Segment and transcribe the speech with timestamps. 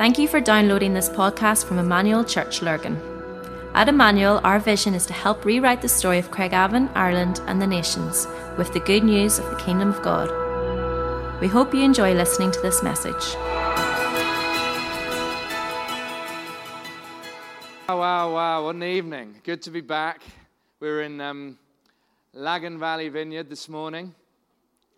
[0.00, 2.98] Thank you for downloading this podcast from Emmanuel Church Lurgan.
[3.74, 7.66] At Emmanuel, our vision is to help rewrite the story of Craigavon, Ireland, and the
[7.66, 8.26] nations
[8.56, 10.30] with the good news of the Kingdom of God.
[11.42, 13.34] We hope you enjoy listening to this message.
[17.86, 19.34] Wow, wow, wow, what an evening.
[19.44, 20.22] Good to be back.
[20.80, 21.58] We were in um,
[22.32, 24.14] Lagan Valley Vineyard this morning.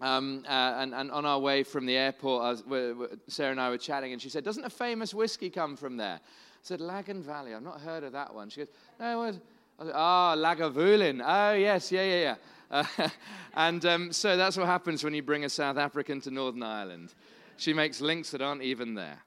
[0.02, 3.60] Um, uh, and, and, on our way from the airport, was, we're, we're, Sarah and
[3.60, 6.14] I were chatting, and she said, Doesn't a famous whiskey come from there?
[6.16, 7.54] I said, Lagan Valley.
[7.54, 8.50] I've not heard of that one.
[8.50, 8.68] She goes,
[8.98, 9.34] No, what?
[9.78, 11.22] I said, Ah, oh, Lagavulin.
[11.24, 12.84] Oh, yes, yeah, yeah, yeah.
[12.98, 13.08] Uh,
[13.54, 17.14] and um, so that's what happens when you bring a South African to Northern Ireland.
[17.56, 19.22] She makes links that aren't even there.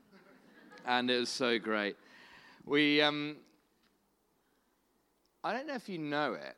[0.86, 1.96] And it was so great.
[2.66, 3.38] We, um,
[5.42, 6.58] I don't know if you know it,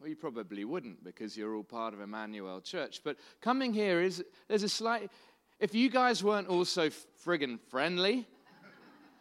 [0.00, 3.02] well, you probably wouldn't because you're all part of Emmanuel Church.
[3.04, 5.10] But coming here is, there's a slight,
[5.58, 8.26] if you guys weren't also friggin' friendly,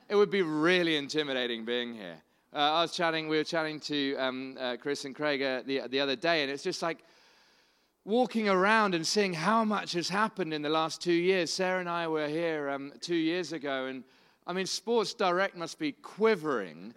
[0.08, 2.16] it would be really intimidating being here.
[2.54, 5.82] Uh, I was chatting, we were chatting to um, uh, Chris and Craig uh, the,
[5.90, 7.00] the other day, and it's just like
[8.06, 11.52] walking around and seeing how much has happened in the last two years.
[11.52, 14.06] Sarah and I were here um, two years ago, and
[14.48, 16.94] I mean, Sports Direct must be quivering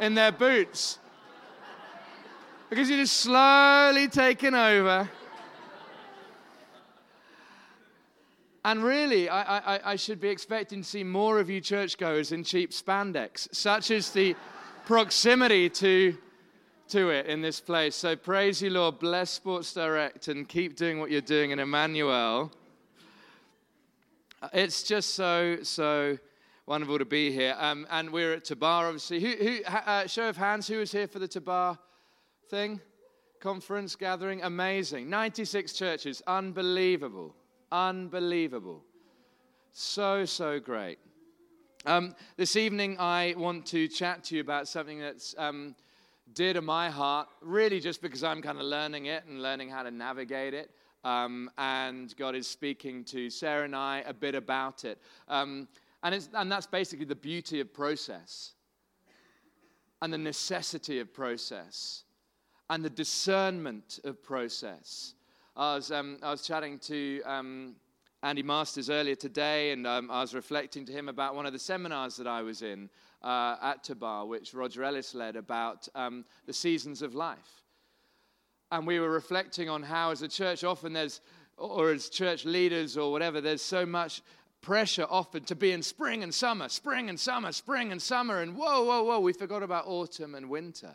[0.00, 0.99] in their boots
[2.70, 5.10] because you're just slowly taking over.
[8.64, 12.44] And really, I, I, I, should be expecting to see more of you churchgoers in
[12.44, 13.52] cheap spandex.
[13.54, 14.36] Such is the
[14.84, 16.16] proximity to,
[16.88, 17.96] to it in this place.
[17.96, 18.98] So praise you, Lord.
[18.98, 22.52] Bless Sports Direct and keep doing what you're doing in Emmanuel.
[24.52, 26.18] It's just so, so
[26.66, 27.56] wonderful to be here.
[27.58, 29.20] Um, and we're at Tabar, obviously.
[29.20, 31.78] Who, who uh, show of hands, who was here for the Tabar
[32.50, 32.80] thing,
[33.38, 34.42] conference, gathering.
[34.42, 35.08] Amazing.
[35.08, 36.20] 96 churches.
[36.26, 37.34] Unbelievable.
[37.70, 38.82] Unbelievable.
[39.72, 40.98] So, so great.
[41.86, 45.76] Um, this evening, I want to chat to you about something that's um,
[46.34, 49.84] dear to my heart, really just because I'm kind of learning it and learning how
[49.84, 50.72] to navigate it.
[51.04, 55.00] Um, and God is speaking to Sarah and I a bit about it.
[55.28, 55.68] Um,
[56.02, 58.52] and, and that's basically the beauty of process
[60.02, 62.04] and the necessity of process
[62.70, 65.14] and the discernment of process.
[65.56, 67.74] I was, um, I was chatting to um,
[68.22, 71.58] Andy Masters earlier today, and um, I was reflecting to him about one of the
[71.58, 72.88] seminars that I was in
[73.24, 77.64] uh, at Tabar, which Roger Ellis led about um, the seasons of life.
[78.70, 81.20] And we were reflecting on how, as a church, often there's,
[81.56, 84.22] or as church leaders or whatever, there's so much
[84.60, 88.54] pressure often to be in spring and summer, spring and summer, spring and summer, and
[88.54, 90.92] whoa, whoa, whoa, we forgot about autumn and winter.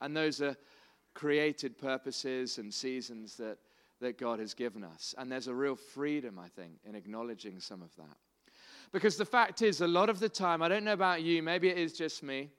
[0.00, 0.56] And those are
[1.18, 3.58] created purposes and seasons that,
[4.00, 5.16] that God has given us.
[5.18, 8.16] And there's a real freedom, I think, in acknowledging some of that.
[8.92, 11.70] Because the fact is, a lot of the time, I don't know about you, maybe
[11.70, 12.50] it is just me,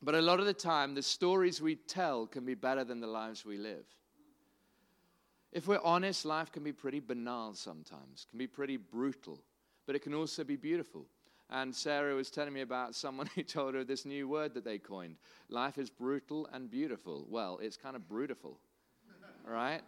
[0.00, 3.08] but a lot of the time, the stories we tell can be better than the
[3.08, 3.84] lives we live.
[5.50, 9.42] If we're honest, life can be pretty banal sometimes, can be pretty brutal,
[9.86, 11.06] but it can also be beautiful.
[11.50, 14.78] And Sarah was telling me about someone who told her this new word that they
[14.78, 15.16] coined
[15.48, 17.26] life is brutal and beautiful.
[17.28, 18.58] Well, it's kind of brutal,
[19.46, 19.80] right?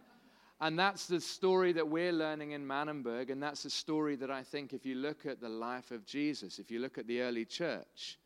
[0.59, 3.31] And that's the story that we're learning in Manenberg.
[3.31, 6.59] And that's the story that I think, if you look at the life of Jesus,
[6.59, 8.19] if you look at the early church,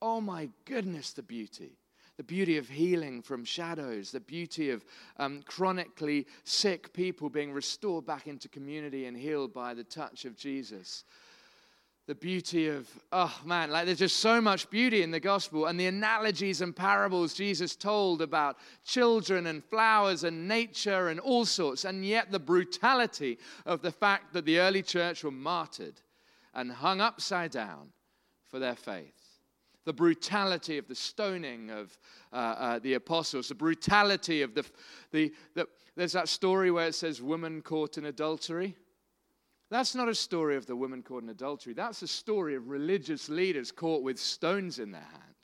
[0.00, 1.76] oh my goodness, the beauty.
[2.16, 4.84] The beauty of healing from shadows, the beauty of
[5.18, 10.36] um, chronically sick people being restored back into community and healed by the touch of
[10.36, 11.04] Jesus
[12.10, 15.78] the beauty of, oh man, like there's just so much beauty in the gospel and
[15.78, 21.84] the analogies and parables Jesus told about children and flowers and nature and all sorts,
[21.84, 26.00] and yet the brutality of the fact that the early church were martyred
[26.52, 27.92] and hung upside down
[28.48, 29.38] for their faith.
[29.84, 31.96] The brutality of the stoning of
[32.32, 34.66] uh, uh, the apostles, the brutality of the,
[35.12, 38.74] the, the, there's that story where it says woman caught in adultery.
[39.70, 41.74] That's not a story of the woman caught in adultery.
[41.74, 45.34] That's a story of religious leaders caught with stones in their hand.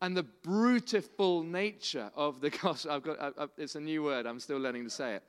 [0.00, 4.26] And the brutiful nature of the gospel, I've got, I, I, it's a new word,
[4.26, 5.22] I'm still learning to say it,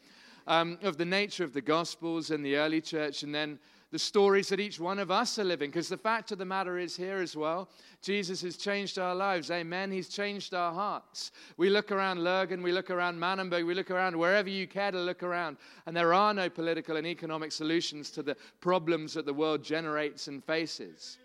[0.48, 3.60] um, of the nature of the gospels in the early church, and then
[3.92, 5.70] the stories that each one of us are living.
[5.70, 7.70] Because the fact of the matter is, here as well,
[8.02, 9.50] Jesus has changed our lives.
[9.50, 9.92] Amen.
[9.92, 11.32] He's changed our hearts.
[11.56, 15.00] We look around Lurgan, we look around Manenberg, we look around wherever you care to
[15.00, 19.34] look around, and there are no political and economic solutions to the problems that the
[19.34, 21.18] world generates and faces.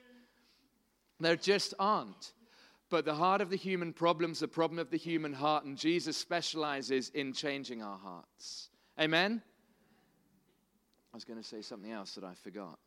[1.18, 2.32] There just aren't.
[2.90, 5.78] But the heart of the human problem is the problem of the human heart, and
[5.78, 8.68] Jesus specializes in changing our hearts.
[9.00, 9.40] Amen?
[11.12, 12.78] I was going to say something else that I forgot.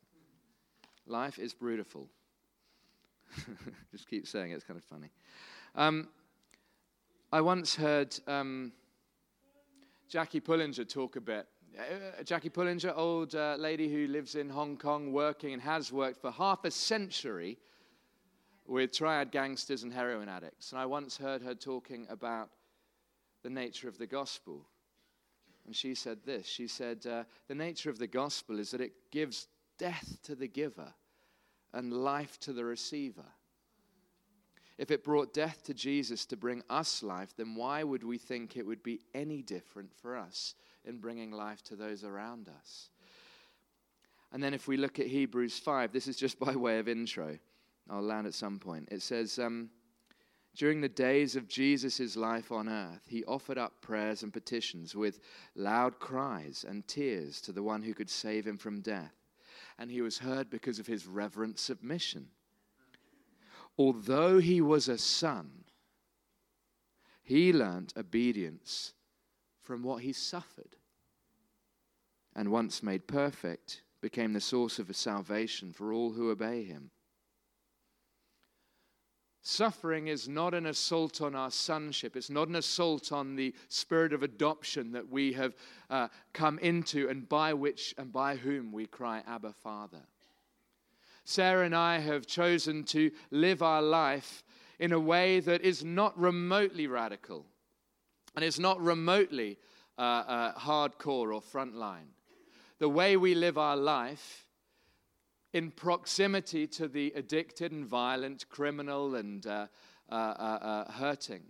[1.06, 2.08] Life is beautiful.
[3.92, 5.10] Just keep saying it, it's kind of funny.
[5.76, 6.08] Um,
[7.32, 8.72] I once heard um,
[10.08, 11.46] Jackie Pullinger talk a bit.
[11.78, 16.20] Uh, Jackie Pullinger, old uh, lady who lives in Hong Kong, working and has worked
[16.20, 17.58] for half a century
[18.66, 20.72] with triad gangsters and heroin addicts.
[20.72, 22.48] And I once heard her talking about
[23.44, 24.66] the nature of the gospel.
[25.66, 28.92] And she said this She said, uh, The nature of the gospel is that it
[29.10, 29.48] gives
[29.78, 30.94] death to the giver
[31.72, 33.26] and life to the receiver.
[34.78, 38.56] If it brought death to Jesus to bring us life, then why would we think
[38.56, 40.54] it would be any different for us
[40.84, 42.90] in bringing life to those around us?
[44.32, 47.38] And then if we look at Hebrews 5, this is just by way of intro.
[47.88, 48.88] I'll land at some point.
[48.90, 49.70] It says, um,
[50.56, 55.20] During the days of Jesus' life on earth, he offered up prayers and petitions with
[55.54, 59.14] loud cries and tears to the one who could save him from death.
[59.78, 62.28] And he was heard because of his reverent submission.
[63.76, 65.64] Although he was a son,
[67.22, 68.94] he learnt obedience
[69.60, 70.76] from what he suffered.
[72.34, 76.92] And once made perfect, became the source of salvation for all who obey him.
[79.48, 82.16] Suffering is not an assault on our sonship.
[82.16, 85.54] It's not an assault on the spirit of adoption that we have
[85.88, 90.00] uh, come into and by which and by whom we cry, Abba, Father.
[91.24, 94.42] Sarah and I have chosen to live our life
[94.80, 97.46] in a way that is not remotely radical
[98.34, 99.58] and is not remotely
[99.96, 102.08] uh, uh, hardcore or frontline.
[102.80, 104.45] The way we live our life
[105.52, 109.66] in proximity to the addicted and violent, criminal and uh,
[110.10, 111.42] uh, uh, uh, hurting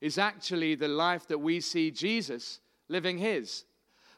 [0.00, 3.64] is actually the life that we see Jesus living his.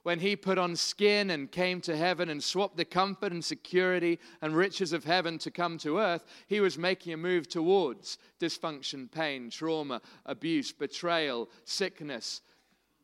[0.02, 4.18] When he put on skin and came to heaven and swapped the comfort and security
[4.40, 9.10] and riches of heaven to come to earth, he was making a move towards dysfunction,
[9.10, 12.40] pain, trauma, abuse, betrayal, sickness,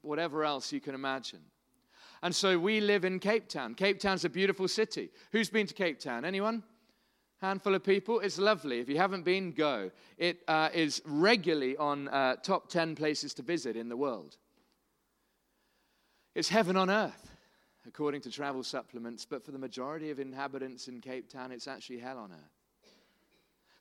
[0.00, 1.40] whatever else you can imagine.
[2.22, 3.74] And so we live in Cape Town.
[3.74, 5.10] Cape Town's a beautiful city.
[5.32, 6.24] Who's been to Cape Town?
[6.24, 6.62] Anyone?
[7.38, 8.20] Handful of people.
[8.20, 8.80] It's lovely.
[8.80, 9.90] If you haven't been, go.
[10.16, 14.36] It uh, is regularly on uh, top 10 places to visit in the world.
[16.34, 17.30] It's heaven on earth,
[17.86, 21.98] according to travel supplements, but for the majority of inhabitants in Cape Town, it's actually
[21.98, 22.55] hell on earth.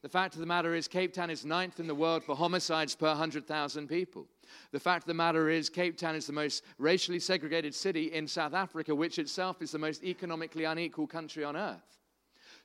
[0.05, 2.93] The fact of the matter is, Cape Town is ninth in the world for homicides
[2.93, 4.27] per 100,000 people.
[4.71, 8.27] The fact of the matter is, Cape Town is the most racially segregated city in
[8.27, 11.97] South Africa, which itself is the most economically unequal country on earth.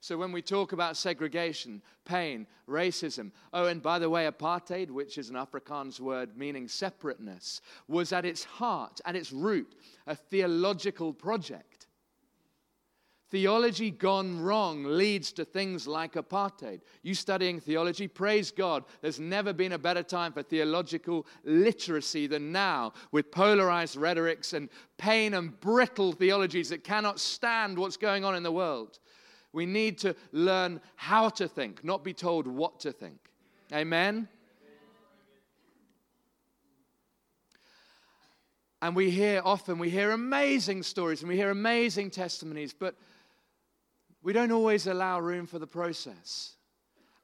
[0.01, 5.17] So when we talk about segregation, pain, racism, oh, and by the way, apartheid, which
[5.17, 9.77] is an Afrikaans word meaning separateness, was at its heart, at its root,
[10.07, 11.70] a theological project.
[13.31, 16.81] Theology gone wrong leads to things like apartheid.
[17.03, 18.85] You studying theology, praise God.
[19.03, 24.69] There's never been a better time for theological literacy than now, with polarized rhetorics and
[24.99, 28.99] pain and brittle theologies that cannot stand what's going on in the world.
[29.53, 33.19] We need to learn how to think, not be told what to think.
[33.73, 34.29] Amen?
[38.83, 42.97] And we hear often, we hear amazing stories and we hear amazing testimonies, but
[44.23, 46.55] we don't always allow room for the process.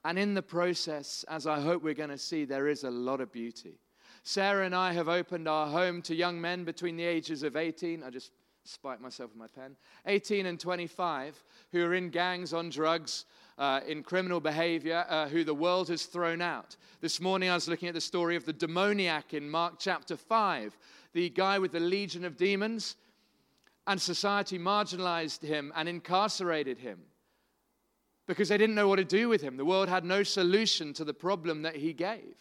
[0.04, 3.20] And in the process, as I hope we're going to see, there is a lot
[3.20, 3.80] of beauty.
[4.22, 8.02] Sarah and I have opened our home to young men between the ages of 18.
[8.02, 8.32] I just
[8.64, 9.76] spiked myself with my pen.
[10.06, 13.24] 18 and 25 who are in gangs on drugs,
[13.58, 16.76] uh, in criminal behavior, uh, who the world has thrown out.
[17.00, 20.76] This morning I was looking at the story of the demoniac in Mark chapter 5,
[21.12, 22.96] the guy with the legion of demons
[23.86, 26.98] and society marginalized him and incarcerated him
[28.26, 29.56] because they didn't know what to do with him.
[29.56, 32.34] The world had no solution to the problem that he gave.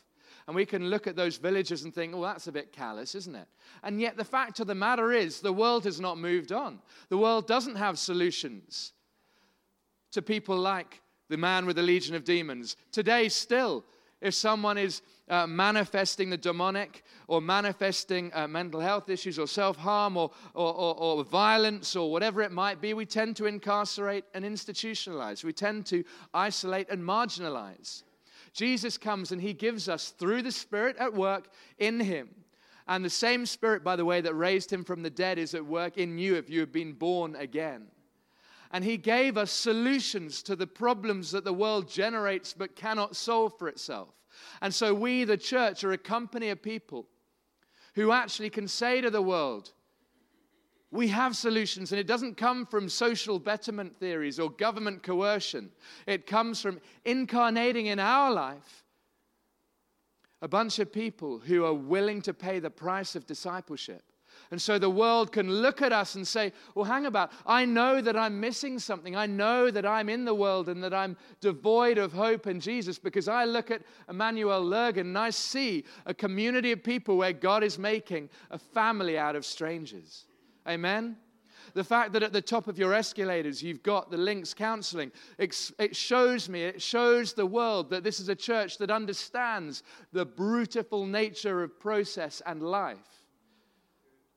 [0.48, 3.36] And we can look at those villages and think, oh, that's a bit callous, isn't
[3.36, 3.48] it?
[3.84, 6.80] And yet, the fact of the matter is, the world has not moved on.
[7.10, 8.94] The world doesn't have solutions
[10.12, 12.76] to people like the man with the legion of demons.
[12.92, 13.86] Today, still,
[14.26, 19.78] if someone is uh, manifesting the demonic or manifesting uh, mental health issues or self
[19.78, 24.26] harm or, or, or, or, violence or whatever it might be, we tend to incarcerate
[24.34, 25.44] and institutionalize.
[25.44, 26.04] We tend to
[26.34, 28.04] isolate and marginalize.
[28.52, 32.30] Jesus comes and he gives us, through the Spirit at work in him,
[32.88, 35.66] and the same Spirit, by the way, that raised him from the dead is at
[35.66, 37.88] work in you if you have been born again.
[38.72, 43.58] And he gave us solutions to the problems that the world generates but cannot solve
[43.58, 44.10] for itself.
[44.62, 47.08] And so we, the church, are a company of people
[47.96, 49.72] who actually can say to the world,
[50.92, 55.72] We have solutions, and it doesn't come from social betterment theories or government coercion.
[56.06, 58.84] It comes from incarnating in our life
[60.42, 64.04] a bunch of people who are willing to pay the price of discipleship.
[64.52, 67.32] And so the world can look at us and say, Well, hang about.
[67.46, 69.16] I know that I'm missing something.
[69.16, 73.00] I know that I'm in the world and that I'm devoid of hope in Jesus
[73.00, 77.64] because I look at Emmanuel Lurgan and I see a community of people where God
[77.64, 80.26] is making a family out of strangers.
[80.68, 81.18] Amen?
[81.74, 85.96] The fact that at the top of your escalators you've got the links counseling, it
[85.96, 89.84] shows me, it shows the world that this is a church that understands
[90.14, 93.15] the brutal nature of process and life.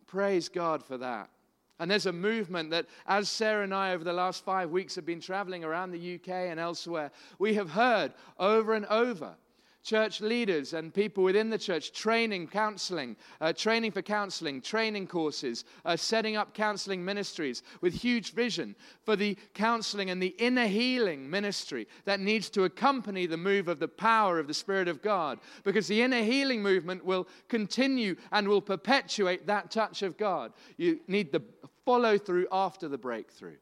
[0.09, 1.31] Praise God for that.
[1.79, 5.07] And there's a movement that, as Sarah and I over the last five weeks have
[5.07, 9.37] been traveling around the UK and elsewhere, we have heard over and over
[9.83, 15.65] church leaders and people within the church training, counseling, uh, training for counseling, training courses,
[15.85, 21.29] uh, setting up counseling ministries with huge vision for the counseling and the inner healing
[21.29, 25.39] ministry that needs to accompany the move of the power of the Spirit of God.
[25.65, 30.53] Because the inner healing movement will continue and will perpetuate that touch of God.
[30.77, 31.43] You need the
[31.85, 33.57] follow through after the breakthrough.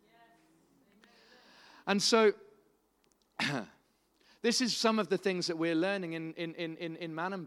[1.87, 2.32] And so,
[4.46, 7.46] This is some of the things that we're learning in, in, in, in.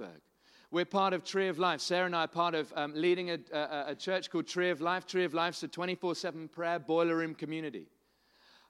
[0.69, 1.79] We're part of Tree of Life.
[1.79, 4.81] Sarah and I are part of um, leading a, a, a, church called Tree of
[4.81, 5.07] Life.
[5.07, 7.87] Tree of Life is a 24 7 prayer boiler room community.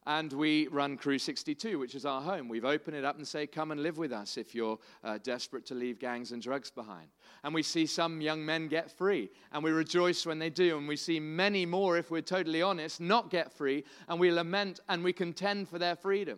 [0.05, 2.47] And we run Crew 62, which is our home.
[2.47, 5.65] We've opened it up and say, Come and live with us if you're uh, desperate
[5.65, 7.07] to leave gangs and drugs behind.
[7.43, 10.77] And we see some young men get free, and we rejoice when they do.
[10.77, 14.81] And we see many more, if we're totally honest, not get free, and we lament
[14.87, 16.37] and we contend for their freedom.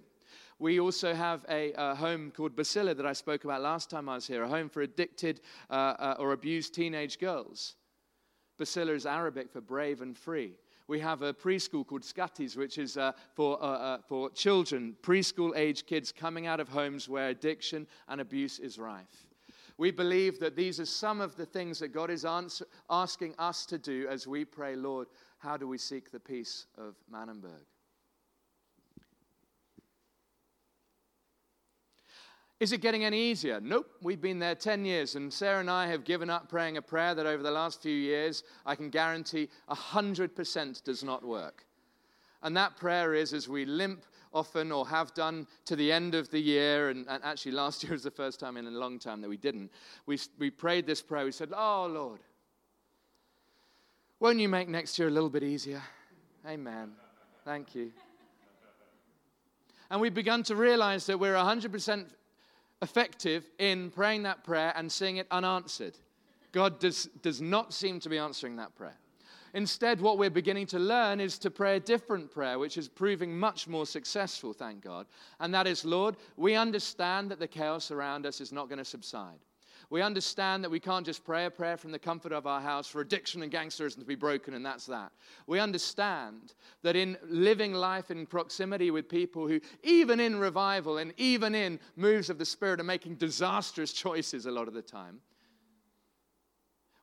[0.61, 4.13] We also have a, a, home called Basila that I spoke about last time I
[4.13, 5.41] was here, a home for addicted
[5.71, 7.77] uh, uh, or abused teenage girls.
[8.59, 10.53] Basila is Arabic for brave and free.
[10.87, 15.57] We have a preschool called Skatis, which is uh, for, uh, uh, for children, preschool
[15.57, 19.25] age kids coming out of homes where addiction and abuse is rife.
[19.79, 23.65] We believe that these are some of the things that God is answer, asking us
[23.65, 25.07] to do as we pray, Lord,
[25.39, 27.70] how do we seek the peace of Manenberg?
[32.61, 33.59] Is it getting any easier?
[33.59, 33.87] Nope.
[34.03, 37.15] We've been there 10 years, and Sarah and I have given up praying a prayer
[37.15, 41.65] that over the last few years I can guarantee 100% does not work.
[42.43, 46.29] And that prayer is as we limp often or have done to the end of
[46.29, 49.21] the year, and, and actually last year was the first time in a long time
[49.21, 49.71] that we didn't.
[50.05, 51.25] We, we prayed this prayer.
[51.25, 52.19] We said, Oh, Lord,
[54.19, 55.81] won't you make next year a little bit easier?
[56.47, 56.91] Amen.
[57.43, 57.91] Thank you.
[59.89, 62.05] And we've begun to realize that we're 100%
[62.81, 65.97] effective in praying that prayer and seeing it unanswered.
[66.51, 68.97] God does, does not seem to be answering that prayer.
[69.53, 73.37] Instead, what we're beginning to learn is to pray a different prayer, which is proving
[73.37, 75.07] much more successful, thank God.
[75.39, 78.85] And that is, Lord, we understand that the chaos around us is not going to
[78.85, 79.39] subside.
[79.91, 82.87] We understand that we can't just pray a prayer from the comfort of our house
[82.87, 85.11] for addiction and gangsterism to be broken, and that's that.
[85.47, 91.13] We understand that in living life in proximity with people who, even in revival and
[91.17, 95.19] even in moves of the Spirit, are making disastrous choices a lot of the time,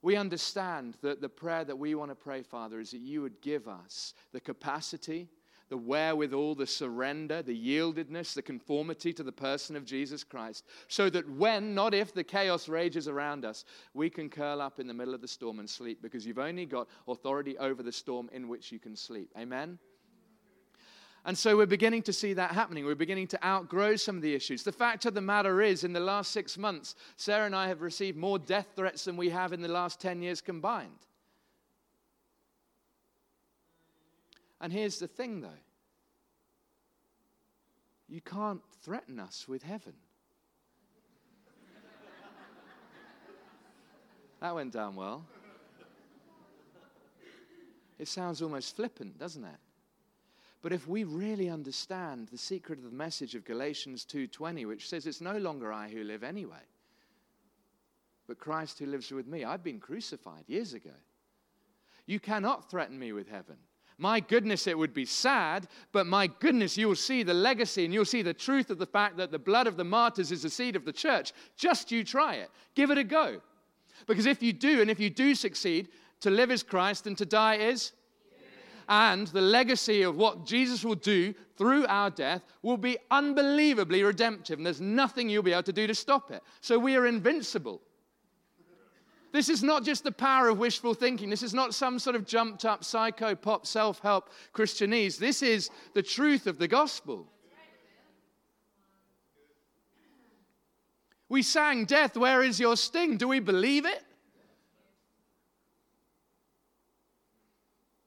[0.01, 3.43] we understand that the prayer that we want to pray, Father, is that you would
[3.43, 5.29] give us the capacity
[5.69, 11.11] the wherewithal, the surrender, the yieldedness, the conformity to the person of Jesus Christ, so
[11.11, 14.95] that when, not if, the chaos rages around us, we can curl up in the
[14.95, 18.49] middle of the storm and sleep because you've only got authority over the storm in
[18.49, 19.31] which you can sleep.
[19.39, 19.79] Amen?
[21.25, 22.87] And so we're beginning to see that happening.
[22.87, 24.63] We're beginning to outgrow some of the issues.
[24.63, 27.83] The fact of the matter is, in the last six months, Sarah and I have
[27.83, 31.07] received more death threats than we have in the last 10 years combined.
[34.61, 35.49] And here's the thing, though
[38.09, 39.93] you can't threaten us with heaven.
[44.41, 45.27] that went down well.
[47.99, 49.59] It sounds almost flippant, doesn't it?
[50.63, 55.07] But if we really understand the secret of the message of Galatians 2:20 which says
[55.07, 56.65] it's no longer I who live anyway
[58.29, 59.43] but Christ who lives with me.
[59.43, 60.93] I've been crucified years ago.
[62.07, 63.57] You cannot threaten me with heaven.
[64.01, 68.05] My goodness, it would be sad, but my goodness, you'll see the legacy and you'll
[68.05, 70.77] see the truth of the fact that the blood of the martyrs is the seed
[70.77, 71.33] of the church.
[71.57, 72.51] Just you try it.
[72.77, 73.41] Give it a go.
[74.07, 75.89] Because if you do, and if you do succeed,
[76.21, 77.93] to live is Christ and to die is.
[78.89, 84.59] And the legacy of what Jesus will do through our death will be unbelievably redemptive,
[84.59, 86.43] and there's nothing you'll be able to do to stop it.
[86.61, 87.83] So we are invincible.
[89.31, 91.29] This is not just the power of wishful thinking.
[91.29, 95.19] This is not some sort of jumped up psycho pop self help Christianese.
[95.19, 97.27] This is the truth of the gospel.
[101.29, 103.19] We sang, Death, where is your sting?
[103.19, 104.03] Do we believe it?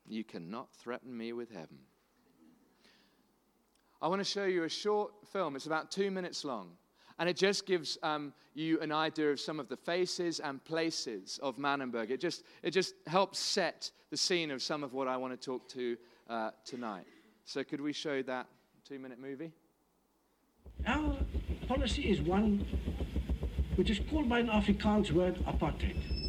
[0.07, 1.77] You cannot threaten me with heaven.
[4.01, 5.55] I want to show you a short film.
[5.55, 6.71] It's about two minutes long.
[7.21, 11.39] And it just gives um, you an idea of some of the faces and places
[11.43, 12.09] of Manenberg.
[12.09, 15.45] It just, it just helps set the scene of some of what I want to
[15.45, 15.97] talk to
[16.27, 17.05] uh, tonight.
[17.45, 18.47] So, could we show that
[18.83, 19.51] two minute movie?
[20.87, 21.15] Our
[21.67, 22.65] policy is one
[23.75, 26.20] which is called by an Afrikaans word apartheid.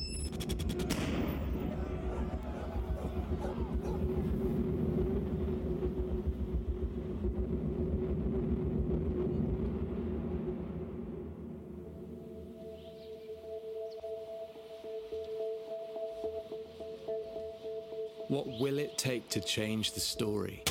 [18.33, 20.65] What will it take to change the story?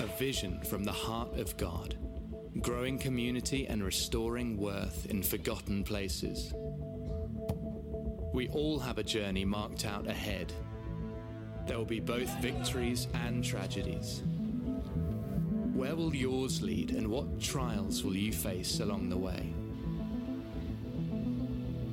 [0.00, 1.96] A vision from the heart of God,
[2.60, 6.52] growing community and restoring worth in forgotten places.
[8.34, 10.52] We all have a journey marked out ahead.
[11.66, 14.22] There will be both victories and tragedies.
[15.72, 19.54] Where will yours lead, and what trials will you face along the way?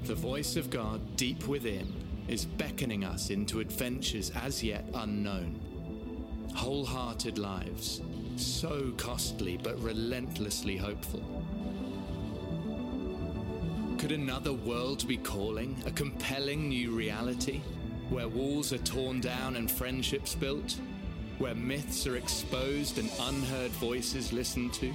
[0.04, 5.60] The voice of God deep within is beckoning us into adventures as yet unknown.
[6.54, 8.02] Wholehearted lives,
[8.36, 11.24] so costly but relentlessly hopeful.
[13.98, 17.62] Could another world be calling, a compelling new reality,
[18.10, 20.80] where walls are torn down and friendships built,
[21.40, 24.94] where myths are exposed and unheard voices listened to?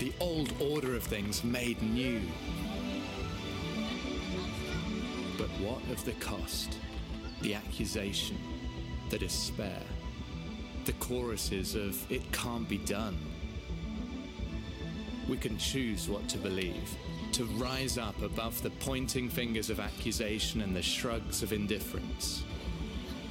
[0.00, 2.20] The old order of things made new
[5.60, 6.76] what of the cost,
[7.40, 8.38] the accusation,
[9.10, 9.82] the despair,
[10.84, 13.16] the choruses of it can't be done?
[15.28, 16.94] We can choose what to believe,
[17.32, 22.44] to rise up above the pointing fingers of accusation and the shrugs of indifference.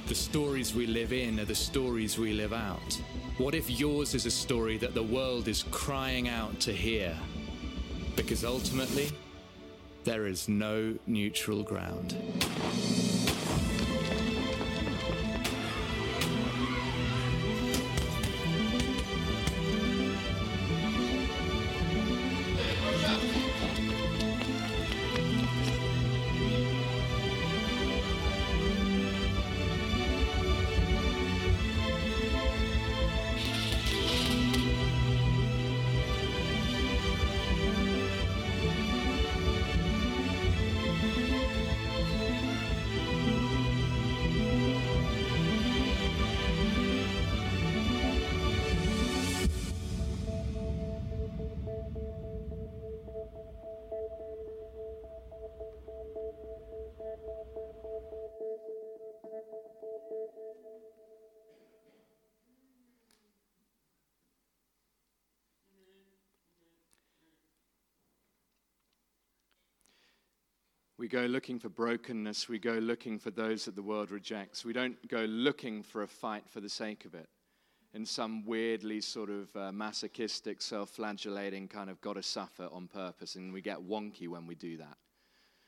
[0.06, 3.00] The stories we live in are the stories we live out.
[3.38, 7.16] What if yours is a story that the world is crying out to hear?
[8.14, 9.10] Because ultimately,
[10.06, 12.14] there is no neutral ground.
[71.06, 72.48] We go looking for brokenness.
[72.48, 74.64] We go looking for those that the world rejects.
[74.64, 77.28] We don't go looking for a fight for the sake of it
[77.94, 83.36] in some weirdly sort of uh, masochistic, self flagellating kind of gotta suffer on purpose,
[83.36, 84.96] and we get wonky when we do that.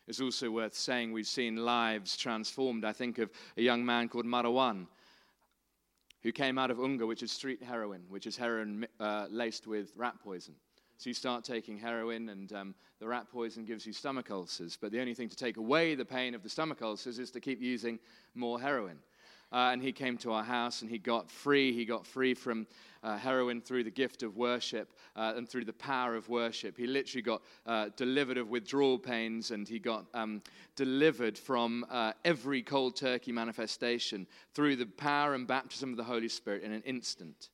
[0.08, 2.84] It's also worth saying we've seen lives transformed.
[2.84, 4.88] I think of a young man called Marwan,
[6.24, 9.92] who came out of Unga, which is street heroin, which is heroin uh, laced with
[9.94, 10.56] rat poison.
[10.98, 14.76] So you start taking heroin, and um, the rat poison gives you stomach ulcers.
[14.76, 17.40] But the only thing to take away the pain of the stomach ulcers is to
[17.40, 18.00] keep using
[18.34, 18.98] more heroin.
[19.52, 21.72] Uh, and he came to our house and he got free.
[21.72, 22.66] He got free from
[23.02, 26.76] uh, heroin through the gift of worship uh, and through the power of worship.
[26.76, 30.42] He literally got uh, delivered of withdrawal pains and he got um,
[30.76, 36.28] delivered from uh, every cold turkey manifestation through the power and baptism of the Holy
[36.28, 37.48] Spirit in an instant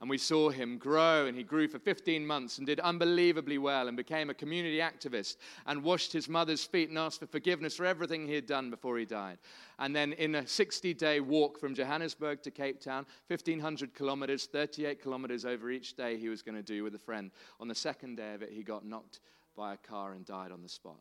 [0.00, 3.88] and we saw him grow and he grew for 15 months and did unbelievably well
[3.88, 7.84] and became a community activist and washed his mother's feet and asked for forgiveness for
[7.84, 9.38] everything he had done before he died.
[9.78, 15.02] And then in a 60 day walk from johannesburg to cape town 1500 kilometers 38
[15.02, 17.32] kilometers over each day he was going to do with a friend.
[17.58, 19.20] On the second day of it he got knocked
[19.56, 21.00] by a car and died on the spot.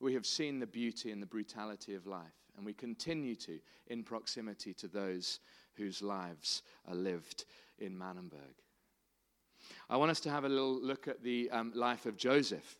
[0.00, 4.02] We have seen the beauty and the brutality of life and we continue to in
[4.02, 5.38] proximity to those
[5.76, 7.44] whose lives are lived
[7.78, 8.62] in Manenberg.
[9.88, 12.78] I want us to have a little look at the um, life of Joseph.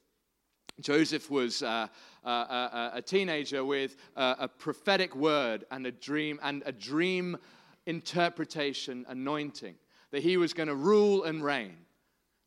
[0.81, 1.87] Joseph was uh,
[2.25, 7.37] uh, uh, a teenager with a prophetic word and a dream and a dream
[7.87, 9.75] interpretation anointing
[10.13, 11.77] that he was going to rule and reign,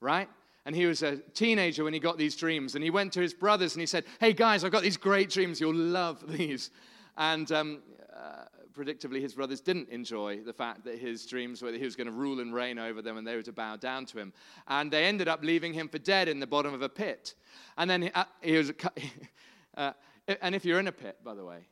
[0.01, 0.29] right?
[0.65, 2.75] And he was a teenager when he got these dreams.
[2.75, 5.29] And he went to his brothers and he said, Hey guys, I've got these great
[5.29, 5.61] dreams.
[5.61, 6.71] You'll love these.
[7.17, 7.83] And um,
[8.15, 11.95] uh, predictably, his brothers didn't enjoy the fact that his dreams were that he was
[11.95, 14.33] going to rule and reign over them and they were to bow down to him.
[14.67, 17.35] And they ended up leaving him for dead in the bottom of a pit.
[17.77, 18.71] And then he, uh, he was,
[19.77, 19.93] uh,
[20.41, 21.67] and if you're in a pit, by the way,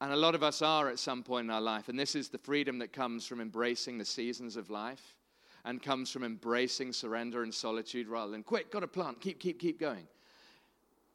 [0.00, 2.28] and a lot of us are at some point in our life, and this is
[2.28, 5.16] the freedom that comes from embracing the seasons of life
[5.64, 9.58] and comes from embracing surrender and solitude rather than quick, got a plant, keep, keep,
[9.58, 10.06] keep going.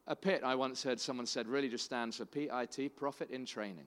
[0.06, 3.30] A pit, I once heard someone said, really just stands for P I T, profit
[3.30, 3.86] in training.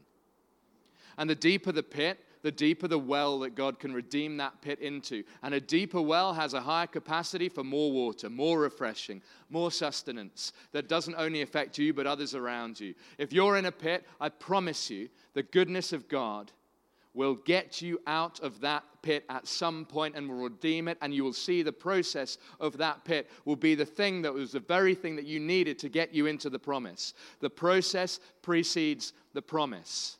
[1.17, 4.80] And the deeper the pit, the deeper the well that God can redeem that pit
[4.80, 5.23] into.
[5.41, 10.54] And a deeper well has a higher capacity for more water, more refreshing, more sustenance
[10.73, 12.93] that doesn't only affect you, but others around you.
[13.17, 16.52] If you're in a pit, I promise you, the goodness of God
[17.13, 21.13] will get you out of that pit at some point and will redeem it, and
[21.13, 24.60] you will see the process of that pit will be the thing that was the
[24.60, 27.13] very thing that you needed to get you into the promise.
[27.39, 30.17] The process precedes the promise.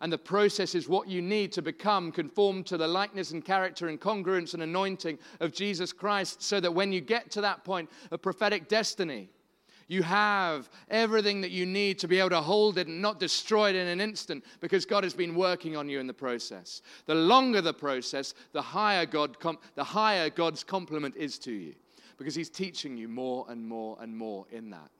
[0.00, 3.88] And the process is what you need to become conformed to the likeness and character
[3.88, 7.90] and congruence and anointing of Jesus Christ, so that when you get to that point
[8.10, 9.30] of prophetic destiny,
[9.88, 13.70] you have everything that you need to be able to hold it and not destroy
[13.70, 16.82] it in an instant because God has been working on you in the process.
[17.06, 21.74] The longer the process, the higher, God com- the higher God's compliment is to you
[22.18, 24.90] because He's teaching you more and more and more in that.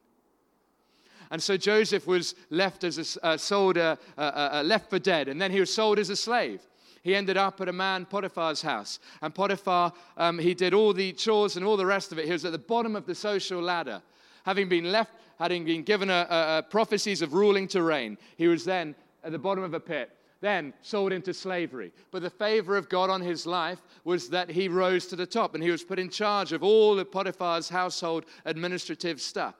[1.30, 5.50] And so Joseph was left as a uh, uh, uh, left for dead, and then
[5.50, 6.60] he was sold as a slave.
[7.02, 11.12] He ended up at a man Potiphar's house, and Potiphar, um, he did all the
[11.12, 12.26] chores and all the rest of it.
[12.26, 14.02] He was at the bottom of the social ladder
[14.44, 18.48] having been left, having been given a, a, a prophecies of ruling to reign, he
[18.48, 20.10] was then at the bottom of a pit
[20.40, 21.92] then sold into slavery.
[22.10, 25.54] But the favor of God on his life was that he rose to the top
[25.54, 29.54] and he was put in charge of all of Potiphar's household administrative stuff.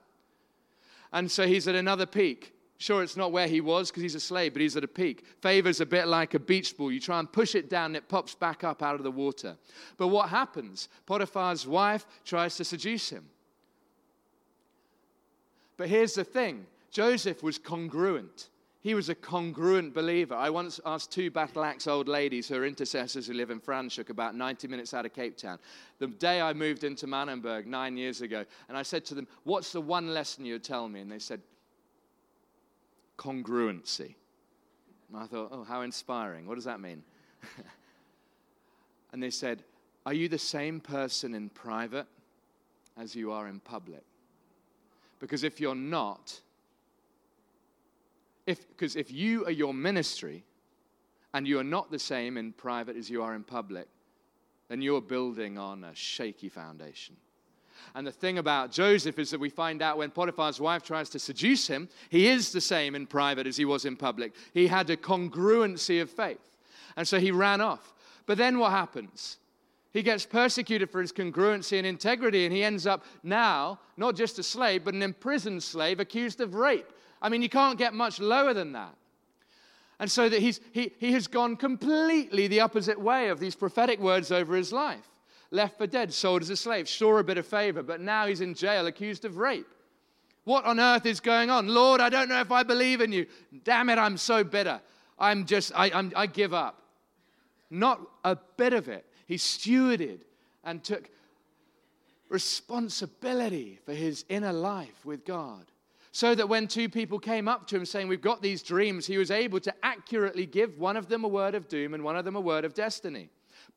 [1.13, 2.53] And so he's at another peak.
[2.79, 5.25] Sure, it's not where he was because he's a slave, but he's at a peak.
[5.41, 6.93] Favor's a bit like a beach ball.
[6.93, 9.57] You try and push it down, and it pops back up out of the water.
[9.97, 10.89] But what happens?
[11.07, 13.25] Potiphar's wife tries to seduce him.
[15.79, 18.49] But here's the thing Joseph was congruent.
[18.87, 20.37] He was a congruent believer.
[20.37, 24.11] I once asked two battle axe old ladies who are intercessors who live in Franschhoek,
[24.11, 25.59] about 90 minutes out of Cape Town,
[25.99, 29.73] the day I moved into Manenberg nine years ago, and I said to them, What's
[29.73, 31.01] the one lesson you'd tell me?
[31.01, 31.41] And they said,
[33.19, 34.15] Congruency.
[35.09, 36.47] And I thought, Oh, how inspiring.
[36.47, 37.03] What does that mean?
[39.13, 39.65] and they said,
[40.07, 42.07] Are you the same person in private
[42.97, 44.05] as you are in public?
[45.19, 46.41] Because if you're not,
[48.47, 50.45] if, because if you are your ministry
[51.35, 53.89] and you are not the same in private as you are in public,
[54.69, 57.17] then you're building on a shaky foundation.
[57.95, 61.19] And the thing about Joseph is that we find out when Potiphar's wife tries to
[61.19, 64.33] seduce him, he is the same in private as he was in public.
[64.55, 66.57] He had a congruency of faith.
[66.97, 67.95] And so he ran off.
[68.25, 69.39] But then what happens?
[69.93, 74.39] He gets persecuted for his congruency and integrity, and he ends up now not just
[74.39, 76.91] a slave, but an imprisoned slave accused of rape.
[77.21, 78.95] I mean, you can't get much lower than that.
[79.99, 83.99] And so that he's, he, he has gone completely the opposite way of these prophetic
[83.99, 85.09] words over his life.
[85.51, 88.41] Left for dead, sold as a slave, sure a bit of favor, but now he's
[88.41, 89.67] in jail accused of rape.
[90.45, 91.69] What on earth is going on?
[91.69, 93.27] Lord, I don't know if I believe in you.
[93.65, 94.81] Damn it, I'm so bitter.
[95.19, 96.83] I'm just, I, I'm, I give up.
[97.71, 99.05] Not a bit of it.
[99.27, 100.21] He stewarded
[100.63, 101.09] and took
[102.29, 105.65] responsibility for his inner life with God.
[106.17, 109.19] So that when two people came up to him saying, We've got these dreams, he
[109.19, 112.25] was able to accurately give one of them a word of doom and one of
[112.25, 113.29] them a word of destiny,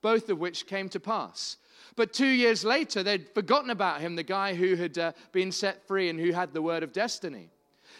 [0.01, 1.57] both of which came to pass.
[1.97, 5.85] But two years later, they'd forgotten about him, the guy who had uh, been set
[5.85, 7.49] free and who had the word of destiny.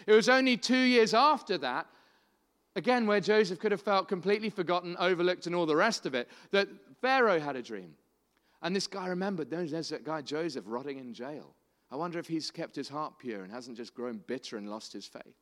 [0.06, 1.86] It was only two years after that,
[2.76, 6.30] again, where Joseph could have felt completely forgotten, overlooked, and all the rest of it,
[6.50, 6.66] that
[7.02, 7.92] Pharaoh had a dream.
[8.62, 11.54] And this guy remembered there's that guy Joseph rotting in jail.
[11.90, 14.92] I wonder if he's kept his heart pure and hasn't just grown bitter and lost
[14.92, 15.36] his faith.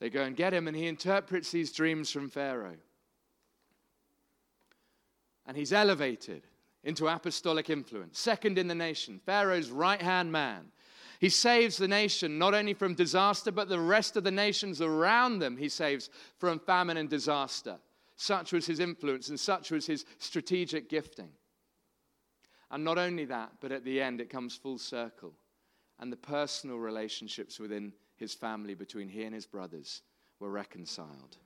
[0.00, 2.76] They go and get him, and he interprets these dreams from Pharaoh.
[5.46, 6.42] And he's elevated
[6.84, 10.66] into apostolic influence, second in the nation, Pharaoh's right hand man.
[11.18, 15.38] He saves the nation not only from disaster, but the rest of the nations around
[15.38, 17.78] them, he saves from famine and disaster.
[18.16, 21.30] Such was his influence and such was his strategic gifting.
[22.70, 25.34] And not only that, but at the end it comes full circle.
[25.98, 30.02] and the personal relationships within his family between he and his brothers
[30.40, 31.36] were reconciled.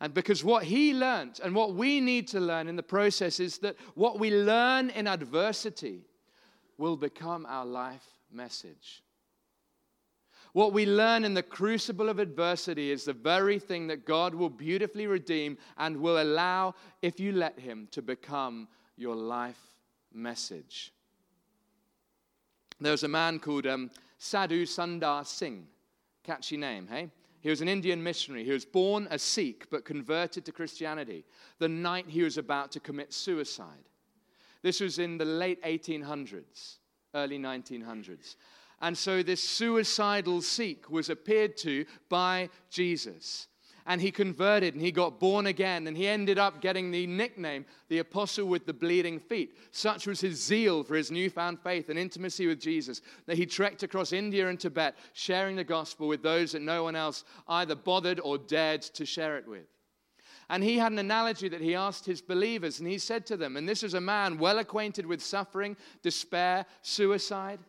[0.00, 3.58] And because what he learned and what we need to learn in the process is
[3.58, 6.06] that what we learn in adversity
[6.78, 9.02] will become our life message.
[10.52, 14.48] What we learn in the crucible of adversity is the very thing that God will
[14.48, 19.60] beautifully redeem and will allow, if you let Him, to become your life
[20.12, 20.92] message.
[22.80, 25.66] There was a man called um, Sadhu Sundar Singh.
[26.24, 27.10] Catchy name, hey?
[27.40, 28.44] He was an Indian missionary.
[28.44, 31.24] He was born a Sikh but converted to Christianity
[31.58, 33.88] the night he was about to commit suicide.
[34.62, 36.78] This was in the late 1800s,
[37.14, 38.34] early 1900s.
[38.80, 43.46] And so this suicidal Sikh was appeared to by Jesus
[43.86, 47.64] and he converted and he got born again and he ended up getting the nickname
[47.88, 49.56] the apostle with the bleeding feet.
[49.70, 53.82] Such was his zeal for his newfound faith and intimacy with jesus that he trekked
[53.82, 58.20] across india and tibet sharing the gospel with those that no one else either bothered
[58.20, 59.66] or dared to share it with.
[60.48, 63.56] And he had an analogy that he asked his believers and he said to them
[63.56, 67.60] and this is a man well acquainted with suffering despair suicide.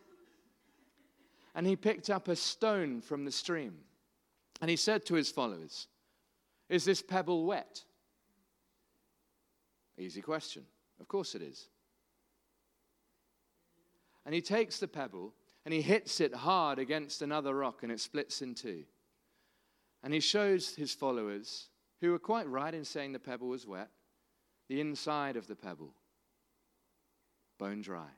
[1.54, 3.80] And he picked up a stone from the stream.
[4.62, 5.88] And he said to his followers
[6.70, 7.84] is this pebble wet?
[9.98, 10.64] Easy question.
[11.00, 11.70] Of course it is.
[14.26, 15.34] And he takes the pebble
[15.66, 18.84] and he hits it hard against another rock and it splits in two.
[20.04, 21.70] And he shows his followers,
[22.02, 23.90] who were quite right in saying the pebble was wet,
[24.70, 25.94] the inside of the pebble,
[27.58, 28.10] bone dry.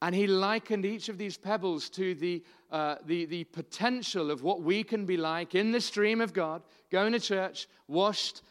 [0.00, 4.62] And he likened each of these pebbles to the, uh, the, the potential of what
[4.62, 8.42] we can be like in the stream of God, going to church, washed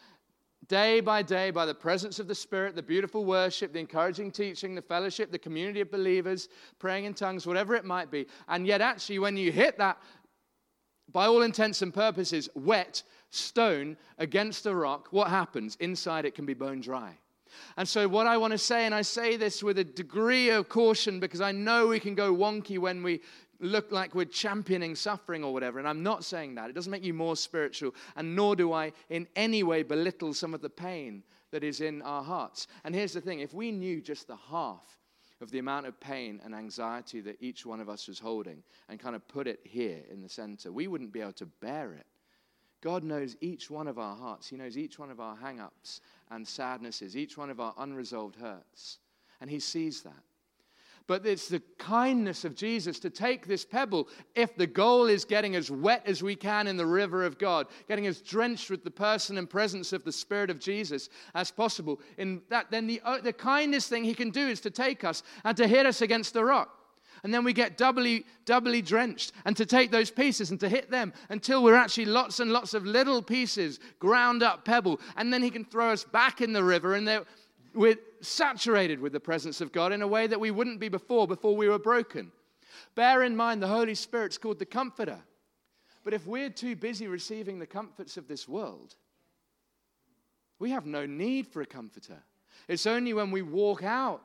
[0.67, 4.75] day by day by the presence of the Spirit, the beautiful worship, the encouraging teaching,
[4.75, 8.27] the fellowship, the community of believers, praying in tongues, whatever it might be.
[8.49, 9.97] And yet, actually, when you hit that,
[11.13, 15.77] by all intents and purposes, wet stone against a rock, what happens?
[15.79, 17.17] Inside it can be bone dry.
[17.77, 20.69] And so, what I want to say, and I say this with a degree of
[20.69, 23.21] caution because I know we can go wonky when we
[23.59, 25.79] look like we're championing suffering or whatever.
[25.79, 26.69] And I'm not saying that.
[26.69, 27.95] It doesn't make you more spiritual.
[28.15, 32.01] And nor do I in any way belittle some of the pain that is in
[32.01, 32.67] our hearts.
[32.83, 34.99] And here's the thing if we knew just the half
[35.39, 38.99] of the amount of pain and anxiety that each one of us was holding and
[38.99, 42.05] kind of put it here in the center, we wouldn't be able to bear it.
[42.81, 44.47] God knows each one of our hearts.
[44.47, 48.35] He knows each one of our hang ups and sadnesses, each one of our unresolved
[48.35, 48.99] hurts.
[49.41, 50.23] And He sees that.
[51.07, 55.55] But it's the kindness of Jesus to take this pebble, if the goal is getting
[55.55, 58.91] as wet as we can in the river of God, getting as drenched with the
[58.91, 63.21] person and presence of the Spirit of Jesus as possible, in that, then the, uh,
[63.21, 66.33] the kindest thing He can do is to take us and to hit us against
[66.33, 66.76] the rock
[67.23, 70.91] and then we get doubly, doubly drenched, and to take those pieces and to hit
[70.91, 75.41] them until we're actually lots and lots of little pieces, ground up pebble, and then
[75.41, 77.25] He can throw us back in the river, and
[77.73, 81.27] we're saturated with the presence of God in a way that we wouldn't be before,
[81.27, 82.31] before we were broken.
[82.95, 85.19] Bear in mind the Holy Spirit's called the Comforter.
[86.03, 88.95] But if we're too busy receiving the comforts of this world,
[90.57, 92.23] we have no need for a comforter.
[92.67, 94.21] It's only when we walk out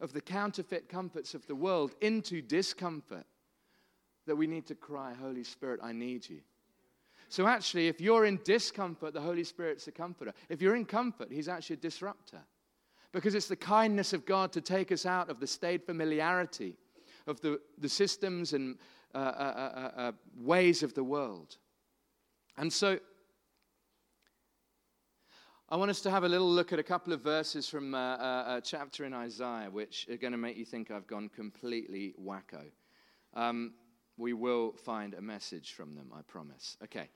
[0.00, 3.26] of the counterfeit comforts of the world into discomfort
[4.26, 6.40] that we need to cry, Holy Spirit, I need you.
[7.30, 10.32] So, actually, if you're in discomfort, the Holy Spirit's a comforter.
[10.48, 12.40] If you're in comfort, He's actually a disruptor.
[13.12, 16.76] Because it's the kindness of God to take us out of the staid familiarity
[17.26, 18.76] of the, the systems and
[19.14, 19.20] uh, uh,
[19.96, 21.56] uh, uh ways of the world.
[22.56, 22.98] And so,
[25.70, 28.16] I want us to have a little look at a couple of verses from uh,
[28.16, 32.14] uh, a chapter in Isaiah, which are going to make you think I've gone completely
[32.18, 32.70] wacko.
[33.34, 33.74] Um,
[34.16, 36.78] we will find a message from them, I promise.
[36.84, 37.10] Okay.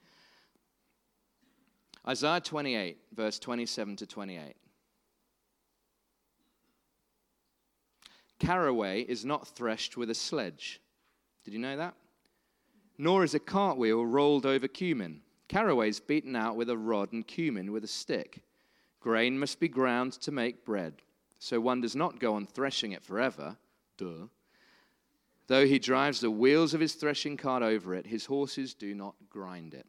[2.06, 4.54] Isaiah 28, verse 27 to 28.
[8.38, 10.82] Caraway is not threshed with a sledge.
[11.42, 11.94] Did you know that?
[12.98, 15.22] Nor is a cartwheel rolled over cumin.
[15.52, 18.40] Caraway is beaten out with a rod and cumin with a stick.
[19.00, 21.02] Grain must be ground to make bread,
[21.38, 23.58] so one does not go on threshing it forever.
[23.98, 24.28] Duh.
[25.48, 29.14] Though he drives the wheels of his threshing cart over it, his horses do not
[29.28, 29.84] grind it.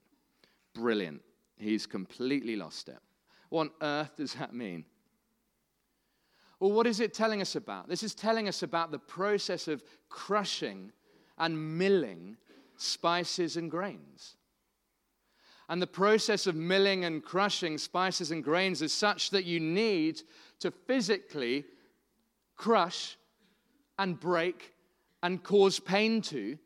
[0.73, 1.21] Brilliant.
[1.56, 2.99] He's completely lost it.
[3.47, 4.84] What on earth does that mean?
[6.60, 7.88] Well, what is it telling us about?
[7.88, 10.91] This is telling us about the process of crushing
[11.38, 12.36] and milling
[12.76, 14.36] spices and grains.
[15.69, 20.21] And the process of milling and crushing spices and grains is such that you need
[20.60, 21.65] to physically
[22.58, 23.17] crush
[23.97, 24.73] and break
[25.21, 26.58] and cause pain to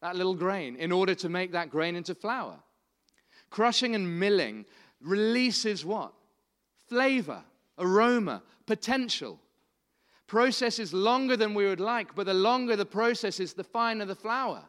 [0.00, 2.58] that little grain in order to make that grain into flour.
[3.50, 4.64] Crushing and milling
[5.00, 6.12] releases what?
[6.88, 7.42] Flavor,
[7.78, 9.38] aroma, potential.
[10.26, 14.04] Process is longer than we would like, but the longer the process is, the finer
[14.04, 14.62] the flour.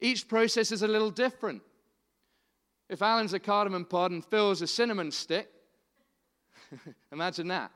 [0.00, 1.62] Each process is a little different.
[2.88, 5.48] If Alan's a cardamom pod and Phil's a cinnamon stick,
[7.12, 7.70] imagine that.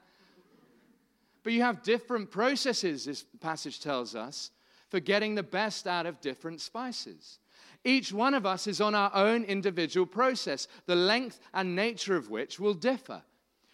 [1.42, 4.50] But you have different processes, this passage tells us,
[4.88, 7.38] for getting the best out of different spices.
[7.84, 12.30] Each one of us is on our own individual process, the length and nature of
[12.30, 13.22] which will differ.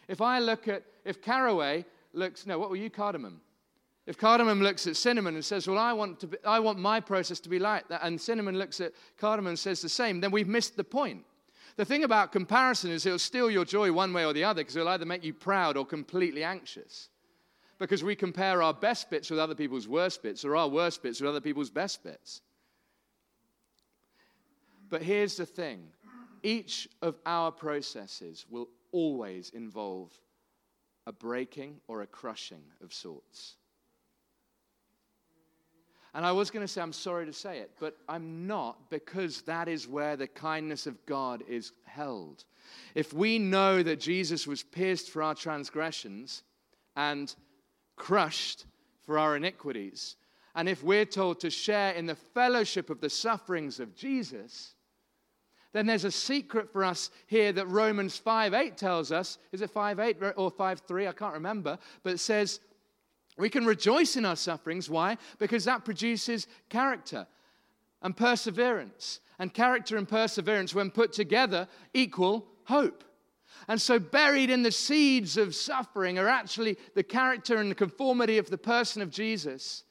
[0.08, 3.40] If I look at, if caraway looks, no, what were you, cardamom?
[4.06, 7.00] If cardamom looks at cinnamon and says, Well, I want, to be, I want my
[7.00, 10.30] process to be like that, and cinnamon looks at cardamom and says the same, then
[10.30, 11.24] we've missed the point.
[11.76, 14.76] The thing about comparison is it'll steal your joy one way or the other because
[14.76, 17.08] it'll either make you proud or completely anxious.
[17.78, 21.20] Because we compare our best bits with other people's worst bits or our worst bits
[21.20, 22.42] with other people's best bits.
[24.90, 25.88] But here's the thing
[26.44, 30.12] each of our processes will always involve
[31.06, 33.56] a breaking or a crushing of sorts.
[36.14, 39.42] And I was going to say, I'm sorry to say it, but I'm not because
[39.42, 42.44] that is where the kindness of God is held.
[42.94, 46.44] If we know that Jesus was pierced for our transgressions
[46.94, 47.34] and
[47.96, 48.66] crushed
[49.04, 50.14] for our iniquities,
[50.54, 54.74] and if we're told to share in the fellowship of the sufferings of Jesus,
[55.72, 59.38] then there's a secret for us here that Romans 5 8 tells us.
[59.50, 61.08] Is it 5 8 or 5 3?
[61.08, 61.76] I can't remember.
[62.04, 62.60] But it says,
[63.36, 64.88] we can rejoice in our sufferings.
[64.88, 65.16] Why?
[65.38, 67.26] Because that produces character
[68.02, 69.20] and perseverance.
[69.38, 73.02] And character and perseverance, when put together, equal hope.
[73.66, 78.38] And so, buried in the seeds of suffering are actually the character and the conformity
[78.38, 79.84] of the person of Jesus,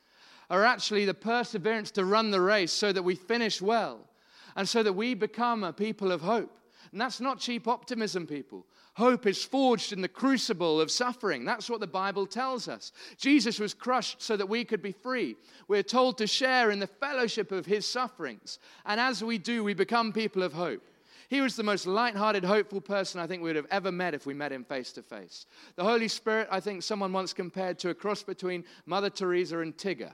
[0.50, 4.08] are actually the perseverance to run the race so that we finish well
[4.56, 6.60] and so that we become a people of hope.
[6.92, 8.68] And that's not cheap optimism, people.
[8.96, 11.46] Hope is forged in the crucible of suffering.
[11.46, 12.92] That's what the Bible tells us.
[13.18, 15.36] Jesus was crushed so that we could be free.
[15.68, 18.60] We're told to share in the fellowship of his sufferings.
[18.86, 20.84] And as we do, we become people of hope.
[21.30, 24.28] He was the most light-hearted, hopeful person I think we would have ever met if
[24.28, 25.48] we met him face to face.
[25.76, 29.76] The Holy Spirit, I think someone once compared to a cross between Mother Teresa and
[29.76, 30.12] Tigger.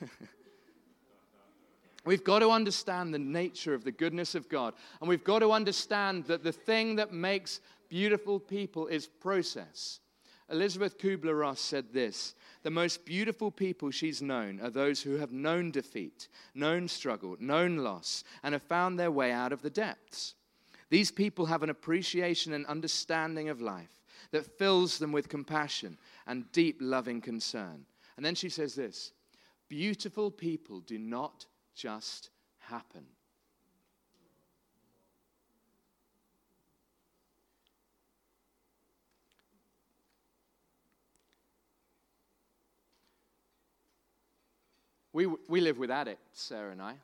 [2.06, 4.74] We've got to understand the nature of the goodness of God.
[5.00, 9.98] And we've got to understand that the thing that makes beautiful people is process.
[10.48, 15.32] Elizabeth Kubler Ross said this The most beautiful people she's known are those who have
[15.32, 20.34] known defeat, known struggle, known loss, and have found their way out of the depths.
[20.88, 26.50] These people have an appreciation and understanding of life that fills them with compassion and
[26.52, 27.84] deep loving concern.
[28.16, 29.10] And then she says this
[29.68, 33.04] Beautiful people do not just happen.
[45.12, 46.94] We, we live with addicts, Sarah and I,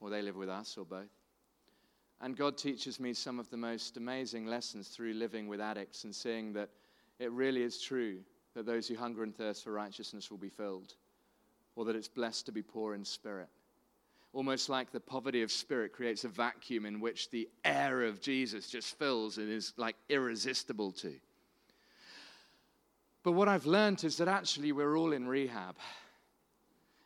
[0.00, 1.10] or they live with us, or both.
[2.20, 6.14] And God teaches me some of the most amazing lessons through living with addicts and
[6.14, 6.70] seeing that
[7.18, 8.20] it really is true
[8.54, 10.94] that those who hunger and thirst for righteousness will be filled
[11.76, 13.48] or that it's blessed to be poor in spirit.
[14.32, 18.68] Almost like the poverty of spirit creates a vacuum in which the air of Jesus
[18.68, 21.12] just fills and is like irresistible to.
[23.22, 25.76] But what I've learned is that actually we're all in rehab.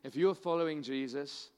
[0.04, 1.50] If you're following Jesus,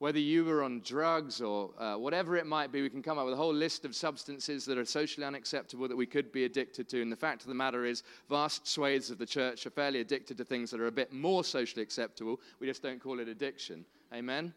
[0.00, 3.26] whether you were on drugs or uh, whatever it might be, we can come up
[3.26, 6.88] with a whole list of substances that are socially unacceptable that we could be addicted
[6.88, 7.02] to.
[7.02, 10.38] And the fact of the matter is, vast swathes of the church are fairly addicted
[10.38, 12.40] to things that are a bit more socially acceptable.
[12.60, 13.84] We just don't call it addiction.
[14.14, 14.54] Amen?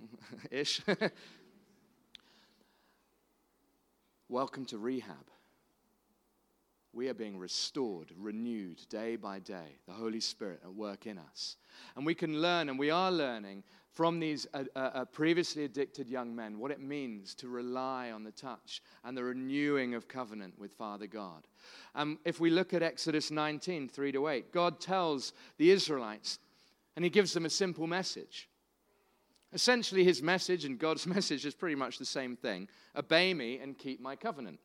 [0.00, 0.08] Yep.
[0.50, 0.80] Ish.
[4.30, 5.26] Welcome to rehab.
[6.94, 11.56] We are being restored, renewed day by day, the Holy Spirit at work in us.
[11.96, 13.62] And we can learn, and we are learning
[13.98, 18.22] from these uh, uh, uh, previously addicted young men what it means to rely on
[18.22, 21.48] the touch and the renewing of covenant with Father God.
[21.96, 26.38] Um, if we look at Exodus 19, 3 to 8, God tells the Israelites,
[26.94, 28.48] and He gives them a simple message.
[29.52, 33.76] Essentially, His message and God's message is pretty much the same thing obey me and
[33.76, 34.60] keep my covenant.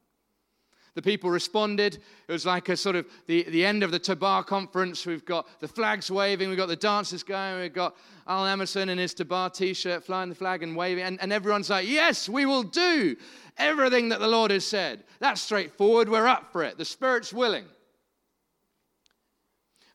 [0.96, 1.96] The people responded.
[2.28, 5.06] It was like a sort of the, the end of the Tabar conference.
[5.06, 7.96] We've got the flags waving, we've got the dancers going, we've got
[8.28, 11.04] Al Emerson in his Tabar t shirt flying the flag and waving.
[11.04, 13.16] And, and everyone's like, Yes, we will do
[13.58, 15.04] everything that the Lord has said.
[15.20, 16.10] That's straightforward.
[16.10, 16.78] We're up for it.
[16.78, 17.66] The Spirit's willing.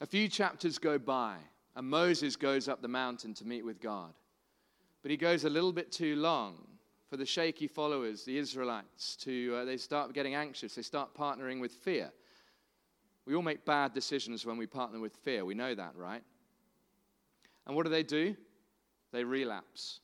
[0.00, 1.36] A few chapters go by,
[1.74, 4.12] and Moses goes up the mountain to meet with God.
[5.02, 6.67] But he goes a little bit too long
[7.08, 10.74] for the shaky followers, the Israelites, to uh, they start getting anxious.
[10.74, 12.10] They start partnering with fear.
[13.26, 15.44] We all make bad decisions when we partner with fear.
[15.44, 16.22] We know that, right?
[17.66, 18.36] And what do they do?
[19.12, 20.00] They relapse.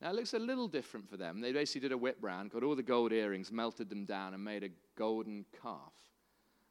[0.00, 1.40] Now, it looks a little different for them.
[1.40, 4.42] They basically did a whip round, got all the gold earrings, melted them down, and
[4.42, 5.92] made a golden calf.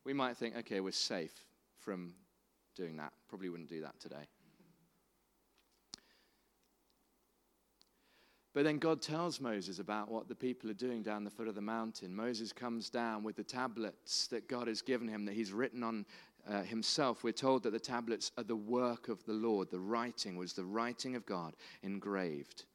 [0.03, 1.45] We might think, okay, we're safe
[1.77, 2.13] from
[2.75, 3.13] doing that.
[3.27, 4.27] Probably wouldn't do that today.
[8.53, 11.55] But then God tells Moses about what the people are doing down the foot of
[11.55, 12.15] the mountain.
[12.15, 16.05] Moses comes down with the tablets that God has given him, that he's written on
[16.49, 17.23] uh, himself.
[17.23, 19.69] We're told that the tablets are the work of the Lord.
[19.69, 22.65] The writing was the writing of God engraved.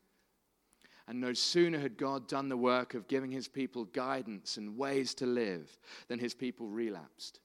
[1.08, 5.12] And no sooner had God done the work of giving his people guidance and ways
[5.14, 5.76] to live
[6.08, 7.40] than his people relapsed.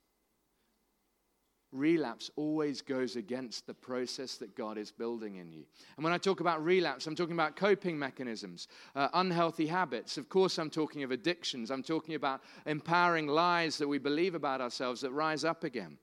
[1.71, 5.65] Relapse always goes against the process that God is building in you.
[5.97, 10.17] And when I talk about relapse, I'm talking about coping mechanisms, uh, unhealthy habits.
[10.17, 11.69] Of course, I'm talking of addictions.
[11.69, 15.99] I'm talking about empowering lies that we believe about ourselves that rise up again.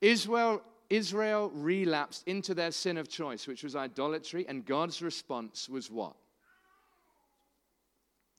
[0.00, 5.90] Israel, Israel relapsed into their sin of choice, which was idolatry, and God's response was
[5.90, 6.14] what?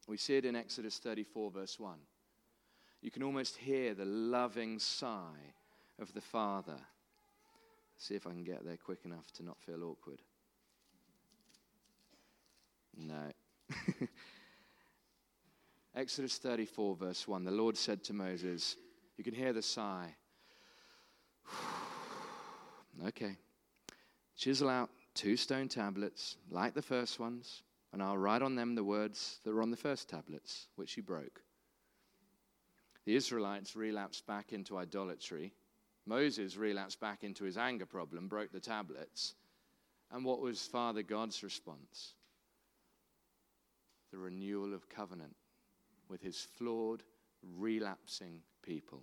[0.08, 1.97] We see it in Exodus 34, verse 1.
[3.01, 5.53] You can almost hear the loving sigh
[6.00, 6.78] of the Father.
[7.98, 10.22] See if I can get there quick enough to not feel awkward.
[12.98, 13.32] No.
[15.96, 17.43] Exodus 34, verse 1.
[17.46, 18.76] The Lord said to Moses,
[19.18, 20.14] You can hear the sigh.
[23.08, 23.38] okay.
[24.36, 28.84] Chisel out two stone tablets, like the first ones, and I'll write on them the
[28.84, 31.41] words that were on the first tablets, which you broke.
[33.06, 35.54] The Israelites relapsed back into idolatry.
[36.06, 39.36] Moses relapsed back into his anger problem, broke the tablets.
[40.12, 42.14] And what was Father God's response?
[44.12, 45.36] The renewal of covenant
[46.08, 47.03] with his flawed,
[47.58, 49.01] relapsing people.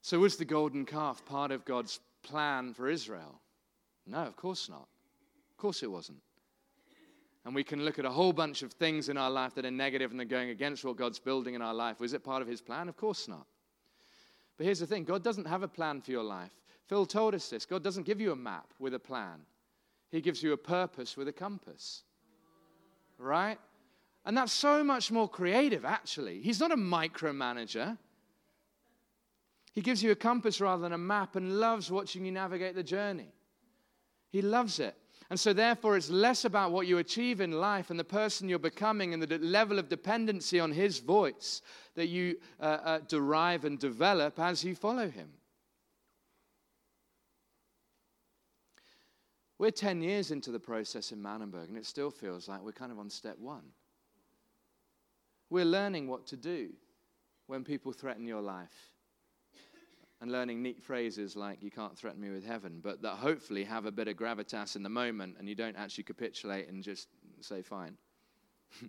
[0.00, 3.40] So, was the golden calf part of God's plan for Israel?
[4.06, 4.88] No, of course not
[5.50, 6.18] Of course it wasn't.
[7.44, 9.70] And we can look at a whole bunch of things in our life that are
[9.70, 11.98] negative and they're going against what God's building in our life.
[11.98, 12.88] Was it part of His plan?
[12.88, 13.46] Of course not.
[14.56, 16.52] But here's the thing God doesn't have a plan for your life.
[16.88, 19.40] Phil told us this God doesn't give you a map with a plan,
[20.10, 22.02] He gives you a purpose with a compass.
[23.18, 23.58] Right?
[24.24, 26.40] And that's so much more creative, actually.
[26.40, 27.98] He's not a micromanager.
[29.72, 32.82] He gives you a compass rather than a map and loves watching you navigate the
[32.82, 33.32] journey.
[34.30, 34.94] He loves it.
[35.32, 38.58] And so, therefore, it's less about what you achieve in life and the person you're
[38.58, 41.62] becoming and the level of dependency on His voice
[41.94, 45.30] that you uh, uh, derive and develop as you follow Him.
[49.56, 52.92] We're 10 years into the process in Manenberg, and it still feels like we're kind
[52.92, 53.64] of on step one.
[55.48, 56.74] We're learning what to do
[57.46, 58.91] when people threaten your life
[60.22, 63.86] and learning neat phrases like, you can't threaten me with heaven, but that hopefully have
[63.86, 67.08] a bit of gravitas in the moment and you don't actually capitulate and just
[67.40, 67.96] say, fine.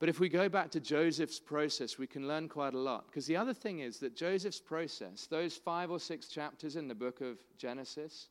[0.00, 3.04] but if we go back to Joseph's process, we can learn quite a lot.
[3.06, 6.94] Because the other thing is that Joseph's process, those five or six chapters in the
[6.94, 8.28] book of Genesis,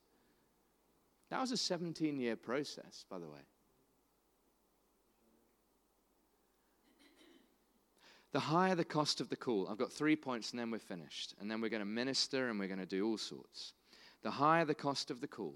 [1.30, 3.41] that was a 17 year process, by the way.
[8.32, 11.36] The higher the cost of the call, I've got three points and then we're finished.
[11.39, 13.73] And then we're going to minister and we're going to do all sorts.
[14.23, 15.55] The higher the cost of the call,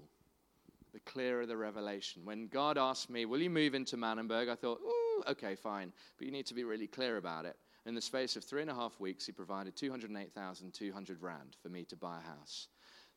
[0.92, 2.22] the clearer the revelation.
[2.24, 4.50] When God asked me, Will you move into Manenberg?
[4.50, 5.92] I thought, Ooh, okay, fine.
[6.18, 7.56] But you need to be really clear about it.
[7.86, 11.84] In the space of three and a half weeks, he provided 208,200 Rand for me
[11.84, 12.68] to buy a house.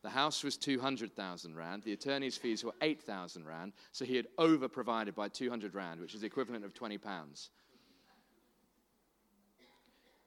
[0.02, 1.82] The house was 200,000 Rand.
[1.82, 3.72] The attorney's fees were 8,000 Rand.
[3.92, 7.50] So he had over provided by 200 Rand, which is the equivalent of 20 pounds.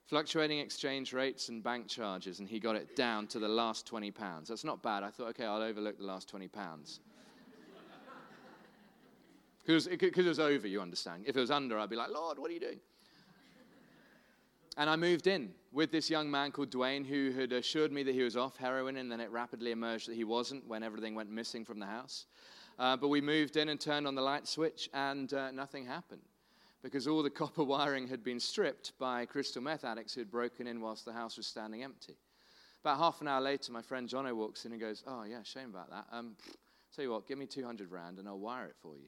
[0.06, 4.12] Fluctuating exchange rates and bank charges, and he got it down to the last 20
[4.12, 4.50] pounds.
[4.50, 5.02] That's not bad.
[5.02, 7.00] I thought, okay, I'll overlook the last 20 pounds.
[9.66, 11.24] Because it, was over, you understand.
[11.26, 12.82] If it was under, I'd be like, Lord, what are you doing?
[14.76, 18.14] And I moved in with this young man called Dwayne who had assured me that
[18.14, 21.30] he was off heroin, and then it rapidly emerged that he wasn't when everything went
[21.30, 22.26] missing from the house.
[22.78, 26.24] Uh, but we moved in and turned on the light switch, and uh, nothing happened
[26.84, 30.68] because all the copper wiring had been stripped by crystal meth addicts who had broken
[30.68, 32.18] in whilst the house was standing empty.
[32.82, 35.70] About half an hour later, my friend Jono walks in and goes, Oh, yeah, shame
[35.70, 36.06] about that.
[36.12, 36.36] Um,
[36.94, 39.08] tell you what, give me 200 Rand and I'll wire it for you.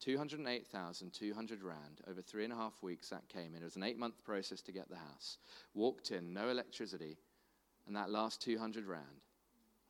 [0.00, 2.00] 208,200 Rand.
[2.08, 3.62] Over three and a half weeks that came in.
[3.62, 5.38] It was an eight month process to get the house.
[5.74, 7.16] Walked in, no electricity,
[7.86, 9.04] and that last 200 Rand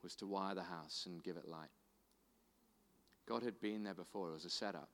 [0.02, 1.68] was to wire the house and give it light.
[3.26, 4.88] God had been there before, it was a setup.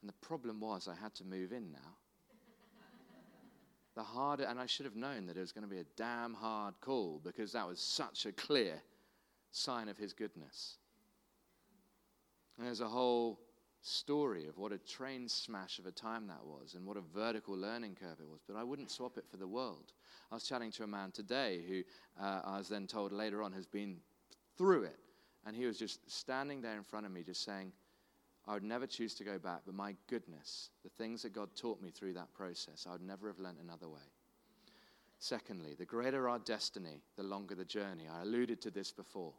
[0.00, 1.96] And the problem was, I had to move in now.
[3.94, 6.32] the harder, and I should have known that it was going to be a damn
[6.32, 8.80] hard call because that was such a clear
[9.50, 10.78] sign of His goodness.
[12.56, 13.40] And there's a whole
[13.82, 17.56] story of what a train smash of a time that was and what a vertical
[17.56, 19.92] learning curve it was, but I wouldn't swap it for the world.
[20.30, 21.82] I was chatting to a man today who
[22.22, 23.96] uh, I was then told later on has been
[24.56, 24.98] through it,
[25.46, 27.72] and he was just standing there in front of me, just saying,
[28.46, 31.80] I would never choose to go back, but my goodness, the things that God taught
[31.80, 34.00] me through that process, I would never have learned another way.
[35.18, 38.04] Secondly, the greater our destiny, the longer the journey.
[38.10, 39.34] I alluded to this before.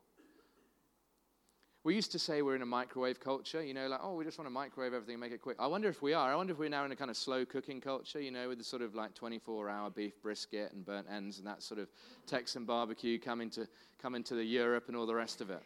[1.83, 4.37] We used to say we're in a microwave culture, you know, like, oh, we just
[4.37, 5.57] want to microwave everything and make it quick.
[5.59, 6.31] I wonder if we are.
[6.31, 8.59] I wonder if we're now in a kind of slow cooking culture, you know, with
[8.59, 11.87] the sort of like 24 hour beef brisket and burnt ends and that sort of
[12.27, 13.67] Texan barbecue coming to,
[13.99, 15.63] coming to the Europe and all the rest of it.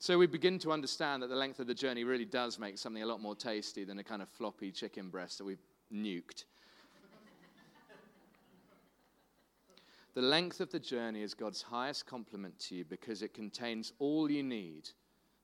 [0.00, 3.02] So we begin to understand that the length of the journey really does make something
[3.02, 6.44] a lot more tasty than a kind of floppy chicken breast that we've nuked.
[10.14, 14.30] the length of the journey is God's highest compliment to you because it contains all
[14.30, 14.88] you need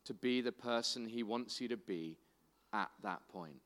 [0.06, 2.16] to be the person He wants you to be
[2.72, 3.60] at that point.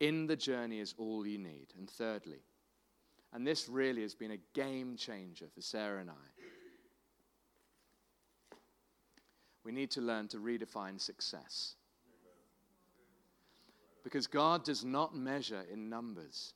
[0.00, 1.66] In the journey is all you need.
[1.76, 2.40] And thirdly,
[3.34, 6.14] and this really has been a game changer for Sarah and I,
[9.64, 11.74] we need to learn to redefine success.
[14.04, 16.54] Because God does not measure in numbers.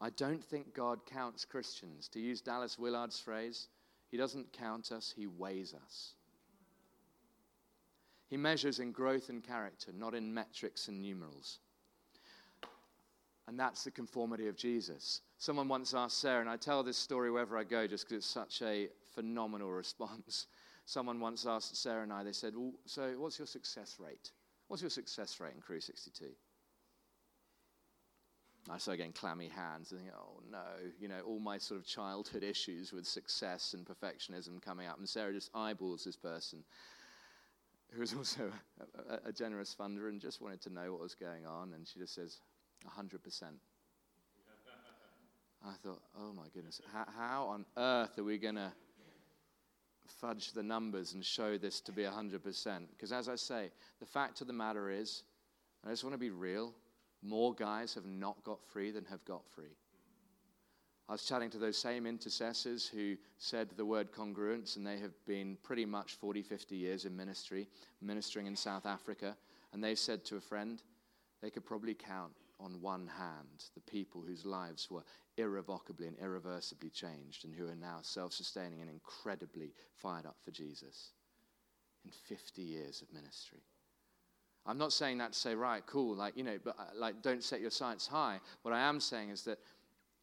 [0.00, 2.08] I don't think God counts Christians.
[2.08, 3.68] To use Dallas Willard's phrase,
[4.10, 6.14] He doesn't count us, He weighs us.
[8.28, 11.60] He measures in growth and character, not in metrics and numerals.
[13.46, 15.20] And that's the conformity of Jesus.
[15.38, 18.26] Someone once asked Sarah, and I tell this story wherever I go just because it's
[18.26, 20.46] such a phenomenal response.
[20.84, 24.32] Someone once asked Sarah and I, they said, well, So, what's your success rate?
[24.68, 26.26] What's your success rate in Crew 62?
[28.70, 30.62] I started getting clammy hands and oh no,
[31.00, 34.98] you know, all my sort of childhood issues with success and perfectionism coming up.
[34.98, 36.62] And Sarah just eyeballs this person
[37.92, 38.50] who was also
[39.08, 41.72] a, a, generous funder and just wanted to know what was going on.
[41.74, 42.38] And she just says,
[42.86, 43.18] 100%.
[45.64, 48.72] I thought, oh my goodness, how, how on earth are we going to
[50.20, 52.40] fudge the numbers and show this to be 100%?
[52.90, 55.22] Because as I say, the fact of the matter is,
[55.86, 56.74] I just want to be real,
[57.22, 59.76] more guys have not got free than have got free.
[61.08, 65.12] I was chatting to those same intercessors who said the word congruence, and they have
[65.26, 67.68] been pretty much 40, 50 years in ministry,
[68.00, 69.36] ministering in South Africa.
[69.72, 70.82] And they said to a friend,
[71.42, 72.32] they could probably count
[72.62, 75.02] on one hand the people whose lives were
[75.36, 80.50] irrevocably and irreversibly changed and who are now self sustaining and incredibly fired up for
[80.50, 81.10] Jesus
[82.04, 83.60] in 50 years of ministry.
[84.64, 87.42] I'm not saying that to say, right, cool, like, you know, but uh, like, don't
[87.42, 88.38] set your sights high.
[88.62, 89.58] What I am saying is that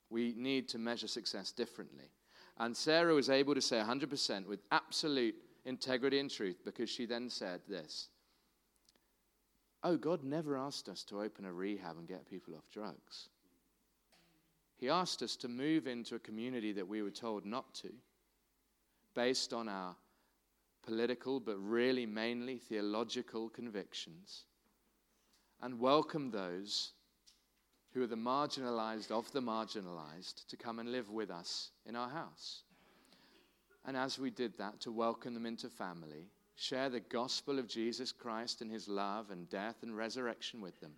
[0.10, 2.10] we need to measure success differently.
[2.58, 5.36] And Sarah was able to say 100% with absolute
[5.66, 8.10] integrity and truth because she then said this
[9.84, 13.30] Oh, God never asked us to open a rehab and get people off drugs.
[14.76, 17.90] He asked us to move into a community that we were told not to,
[19.14, 19.96] based on our
[20.84, 24.46] political, but really mainly theological convictions,
[25.62, 26.94] and welcome those
[27.94, 32.10] who are the marginalized of the marginalized to come and live with us in our
[32.10, 32.64] house.
[33.86, 36.28] And as we did that, to welcome them into family,
[36.60, 40.92] share the gospel of Jesus Christ and his love and death and resurrection with them,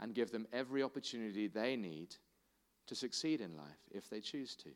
[0.00, 2.16] and give them every opportunity they need
[2.86, 4.70] to succeed in life if they choose to.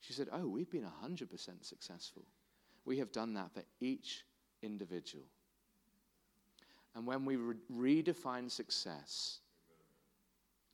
[0.00, 1.28] She said, Oh, we've been 100%
[1.62, 2.24] successful.
[2.84, 4.24] We have done that for each
[4.62, 5.24] individual.
[6.94, 7.56] And when we re-
[8.04, 9.40] redefine success,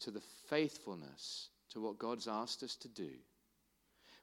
[0.00, 3.10] to the faithfulness to what God's asked us to do,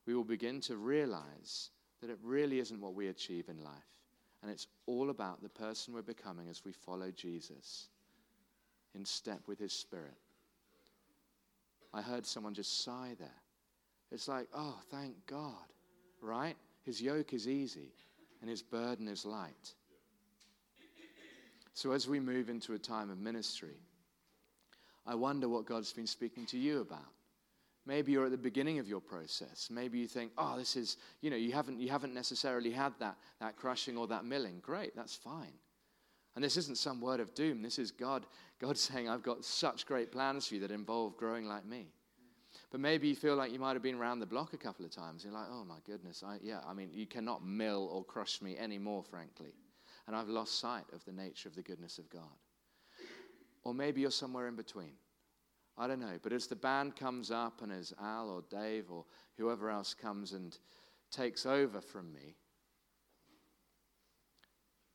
[0.05, 1.69] we will begin to realize
[2.01, 4.00] that it really isn't what we achieve in life.
[4.41, 7.89] And it's all about the person we're becoming as we follow Jesus
[8.95, 10.17] in step with his spirit.
[11.93, 13.29] I heard someone just sigh there.
[14.11, 15.53] It's like, oh, thank God,
[16.21, 16.55] right?
[16.83, 17.93] His yoke is easy
[18.41, 19.73] and his burden is light.
[21.73, 23.77] So as we move into a time of ministry,
[25.05, 26.99] I wonder what God's been speaking to you about.
[27.85, 29.69] Maybe you're at the beginning of your process.
[29.71, 33.17] Maybe you think, oh, this is, you know, you haven't, you haven't necessarily had that,
[33.39, 34.59] that crushing or that milling.
[34.61, 35.53] Great, that's fine.
[36.35, 37.61] And this isn't some word of doom.
[37.61, 38.25] This is God,
[38.59, 41.87] God saying, I've got such great plans for you that involve growing like me.
[42.69, 44.91] But maybe you feel like you might have been around the block a couple of
[44.91, 45.23] times.
[45.23, 48.57] You're like, oh my goodness, I, yeah, I mean, you cannot mill or crush me
[48.57, 49.53] anymore, frankly.
[50.07, 52.21] And I've lost sight of the nature of the goodness of God.
[53.63, 54.93] Or maybe you're somewhere in between.
[55.81, 56.19] I don't know.
[56.21, 59.03] But as the band comes up and as Al or Dave or
[59.39, 60.55] whoever else comes and
[61.09, 62.35] takes over from me,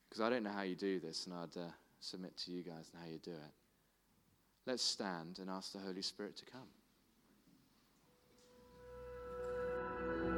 [0.07, 1.65] because I don't know how you do this, and I'd uh,
[1.99, 3.51] submit to you guys and how you do it.
[4.65, 6.61] Let's stand and ask the Holy Spirit to come.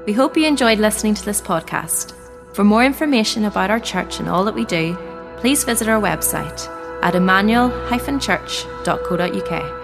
[0.08, 2.16] We hope you enjoyed listening to this podcast.
[2.56, 4.98] For more information about our church and all that we do,
[5.38, 6.68] please visit our website
[7.04, 9.79] at emmanuel-church.co.uk.